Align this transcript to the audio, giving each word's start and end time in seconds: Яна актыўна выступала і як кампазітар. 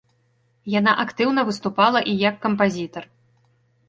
Яна 0.79 0.95
актыўна 1.03 1.43
выступала 1.49 1.99
і 2.13 2.15
як 2.21 2.39
кампазітар. 2.47 3.03